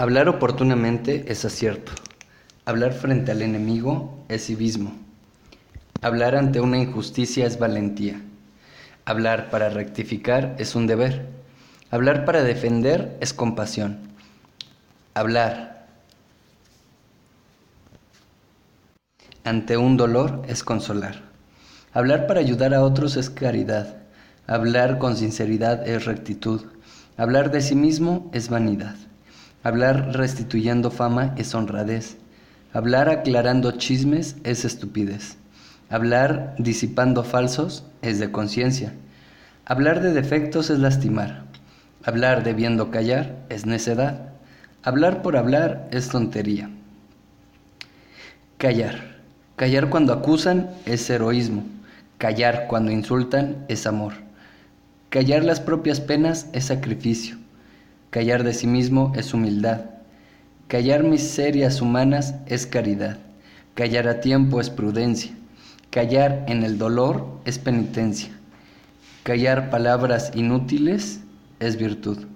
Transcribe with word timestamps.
Hablar 0.00 0.30
oportunamente 0.30 1.30
es 1.30 1.44
acierto. 1.44 1.92
Hablar 2.64 2.94
frente 2.94 3.32
al 3.32 3.42
enemigo 3.42 4.24
es 4.30 4.46
civismo. 4.46 4.96
Hablar 6.00 6.36
ante 6.36 6.58
una 6.58 6.78
injusticia 6.78 7.46
es 7.46 7.58
valentía. 7.58 8.18
Hablar 9.04 9.50
para 9.50 9.68
rectificar 9.68 10.56
es 10.58 10.74
un 10.74 10.86
deber. 10.86 11.28
Hablar 11.90 12.24
para 12.24 12.42
defender 12.42 13.18
es 13.20 13.34
compasión. 13.34 13.98
Hablar 15.12 15.86
ante 19.44 19.76
un 19.76 19.98
dolor 19.98 20.44
es 20.48 20.64
consolar. 20.64 21.20
Hablar 21.92 22.26
para 22.26 22.40
ayudar 22.40 22.72
a 22.72 22.84
otros 22.84 23.18
es 23.18 23.28
caridad. 23.28 23.98
Hablar 24.46 24.96
con 24.96 25.18
sinceridad 25.18 25.86
es 25.86 26.06
rectitud. 26.06 26.62
Hablar 27.18 27.50
de 27.50 27.60
sí 27.60 27.74
mismo 27.74 28.30
es 28.32 28.48
vanidad. 28.48 28.96
Hablar 29.62 30.16
restituyendo 30.16 30.90
fama 30.90 31.34
es 31.36 31.54
honradez. 31.54 32.16
Hablar 32.72 33.10
aclarando 33.10 33.72
chismes 33.72 34.36
es 34.42 34.64
estupidez. 34.64 35.36
Hablar 35.90 36.54
disipando 36.56 37.24
falsos 37.24 37.84
es 38.00 38.18
de 38.18 38.32
conciencia. 38.32 38.94
Hablar 39.66 40.00
de 40.00 40.14
defectos 40.14 40.70
es 40.70 40.78
lastimar. 40.78 41.44
Hablar 42.04 42.42
debiendo 42.42 42.90
callar 42.90 43.36
es 43.50 43.66
necedad. 43.66 44.30
Hablar 44.82 45.20
por 45.20 45.36
hablar 45.36 45.88
es 45.90 46.08
tontería. 46.08 46.70
Callar. 48.56 49.18
Callar 49.56 49.90
cuando 49.90 50.14
acusan 50.14 50.70
es 50.86 51.10
heroísmo. 51.10 51.64
Callar 52.16 52.66
cuando 52.66 52.92
insultan 52.92 53.66
es 53.68 53.86
amor. 53.86 54.14
Callar 55.10 55.44
las 55.44 55.60
propias 55.60 56.00
penas 56.00 56.46
es 56.54 56.64
sacrificio. 56.64 57.36
Callar 58.10 58.42
de 58.42 58.52
sí 58.54 58.66
mismo 58.66 59.12
es 59.14 59.32
humildad. 59.32 59.82
Callar 60.66 61.04
miserias 61.04 61.80
humanas 61.80 62.34
es 62.46 62.66
caridad. 62.66 63.18
Callar 63.74 64.08
a 64.08 64.20
tiempo 64.20 64.60
es 64.60 64.68
prudencia. 64.68 65.30
Callar 65.90 66.44
en 66.48 66.64
el 66.64 66.76
dolor 66.76 67.40
es 67.44 67.60
penitencia. 67.60 68.30
Callar 69.22 69.70
palabras 69.70 70.32
inútiles 70.34 71.20
es 71.60 71.76
virtud. 71.76 72.26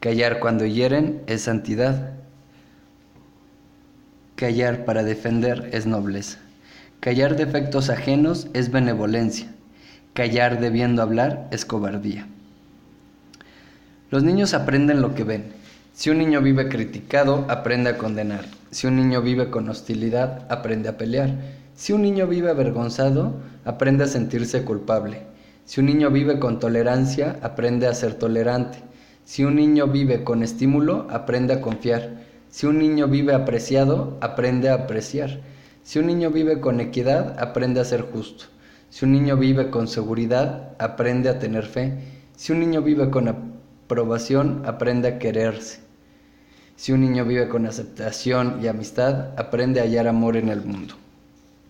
Callar 0.00 0.40
cuando 0.40 0.66
hieren 0.66 1.22
es 1.26 1.42
santidad. 1.42 2.12
Callar 4.36 4.84
para 4.84 5.04
defender 5.04 5.70
es 5.72 5.86
nobleza. 5.86 6.38
Callar 7.00 7.36
defectos 7.36 7.88
ajenos 7.88 8.48
es 8.52 8.70
benevolencia. 8.70 9.54
Callar 10.12 10.60
debiendo 10.60 11.00
hablar 11.00 11.48
es 11.50 11.64
cobardía. 11.64 12.26
Los 14.12 14.22
niños 14.22 14.52
aprenden 14.52 15.00
lo 15.00 15.14
que 15.14 15.24
ven. 15.24 15.54
Si 15.94 16.10
un 16.10 16.18
niño 16.18 16.42
vive 16.42 16.68
criticado, 16.68 17.46
aprende 17.48 17.88
a 17.88 17.96
condenar. 17.96 18.44
Si 18.70 18.86
un 18.86 18.96
niño 18.96 19.22
vive 19.22 19.48
con 19.48 19.70
hostilidad, 19.70 20.44
aprende 20.50 20.90
a 20.90 20.98
pelear. 20.98 21.30
Si 21.74 21.94
un 21.94 22.02
niño 22.02 22.26
vive 22.26 22.50
avergonzado, 22.50 23.36
aprende 23.64 24.04
a 24.04 24.08
sentirse 24.08 24.64
culpable. 24.64 25.22
Si 25.64 25.80
un 25.80 25.86
niño 25.86 26.10
vive 26.10 26.38
con 26.38 26.58
tolerancia, 26.58 27.38
aprende 27.40 27.86
a 27.86 27.94
ser 27.94 28.12
tolerante. 28.12 28.80
Si 29.24 29.44
un 29.44 29.56
niño 29.56 29.86
vive 29.86 30.24
con 30.24 30.42
estímulo, 30.42 31.06
aprende 31.08 31.54
a 31.54 31.62
confiar. 31.62 32.10
Si 32.50 32.66
un 32.66 32.80
niño 32.80 33.08
vive 33.08 33.32
apreciado, 33.32 34.18
aprende 34.20 34.68
a 34.68 34.74
apreciar. 34.74 35.40
Si 35.84 35.98
un 35.98 36.08
niño 36.08 36.30
vive 36.30 36.60
con 36.60 36.80
equidad, 36.80 37.40
aprende 37.40 37.80
a 37.80 37.86
ser 37.86 38.02
justo. 38.02 38.44
Si 38.90 39.06
un 39.06 39.12
niño 39.12 39.38
vive 39.38 39.70
con 39.70 39.88
seguridad, 39.88 40.74
aprende 40.78 41.30
a 41.30 41.38
tener 41.38 41.64
fe. 41.64 41.94
Si 42.36 42.52
un 42.52 42.60
niño 42.60 42.82
vive 42.82 43.08
con 43.08 43.51
aprobación, 43.92 44.62
aprende 44.64 45.06
a 45.06 45.18
quererse. 45.18 45.80
Si 46.76 46.92
un 46.92 47.02
niño 47.02 47.26
vive 47.26 47.48
con 47.48 47.66
aceptación 47.66 48.58
y 48.62 48.66
amistad, 48.66 49.38
aprende 49.38 49.80
a 49.80 49.82
hallar 49.84 50.08
amor 50.08 50.38
en 50.38 50.48
el 50.48 50.62
mundo. 50.64 50.94